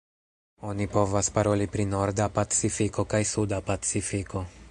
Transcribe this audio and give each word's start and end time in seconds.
Oni 0.69 0.87
povas 0.95 1.29
paroli 1.35 1.67
pri 1.75 1.85
Norda 1.91 2.27
Pacifiko 2.39 3.07
kaj 3.15 3.23
Suda 3.35 3.63
Pacifiko. 3.71 4.47